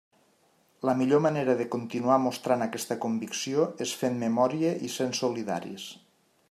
La 0.89 0.95
millor 1.01 1.19
manera 1.25 1.55
de 1.59 1.67
continuar 1.75 2.17
mostrant 2.23 2.65
aquesta 2.67 2.99
convicció 3.05 3.69
és 3.87 3.93
fent 4.01 4.19
memòria 4.27 4.75
i 4.89 4.93
sent 4.99 5.17
solidaris. 5.21 5.89